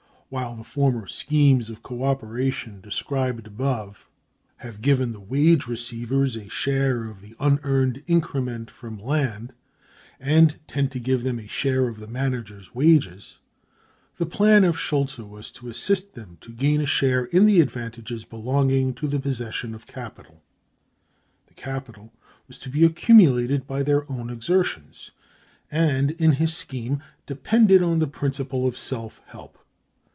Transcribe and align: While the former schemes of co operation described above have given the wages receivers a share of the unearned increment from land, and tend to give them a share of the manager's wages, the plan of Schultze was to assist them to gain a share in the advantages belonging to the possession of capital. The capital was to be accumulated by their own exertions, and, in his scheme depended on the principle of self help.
While 0.33 0.55
the 0.55 0.63
former 0.63 1.07
schemes 1.07 1.69
of 1.69 1.83
co 1.83 2.05
operation 2.05 2.79
described 2.79 3.47
above 3.47 4.07
have 4.59 4.79
given 4.79 5.11
the 5.11 5.19
wages 5.19 5.67
receivers 5.67 6.37
a 6.37 6.47
share 6.47 7.03
of 7.03 7.19
the 7.19 7.35
unearned 7.37 8.01
increment 8.07 8.69
from 8.71 8.97
land, 8.97 9.51
and 10.21 10.57
tend 10.69 10.93
to 10.93 11.01
give 11.01 11.23
them 11.25 11.37
a 11.37 11.47
share 11.49 11.89
of 11.89 11.99
the 11.99 12.07
manager's 12.07 12.73
wages, 12.73 13.39
the 14.15 14.25
plan 14.25 14.63
of 14.63 14.79
Schultze 14.79 15.17
was 15.17 15.51
to 15.51 15.67
assist 15.67 16.13
them 16.13 16.37
to 16.39 16.53
gain 16.53 16.79
a 16.79 16.85
share 16.85 17.25
in 17.25 17.45
the 17.45 17.59
advantages 17.59 18.23
belonging 18.23 18.93
to 18.93 19.09
the 19.09 19.19
possession 19.19 19.75
of 19.75 19.85
capital. 19.85 20.41
The 21.47 21.55
capital 21.55 22.13
was 22.47 22.57
to 22.59 22.69
be 22.69 22.85
accumulated 22.85 23.67
by 23.67 23.83
their 23.83 24.09
own 24.09 24.29
exertions, 24.29 25.11
and, 25.69 26.11
in 26.11 26.31
his 26.31 26.55
scheme 26.55 27.03
depended 27.27 27.83
on 27.83 27.99
the 27.99 28.07
principle 28.07 28.65
of 28.65 28.77
self 28.77 29.21
help. 29.25 29.57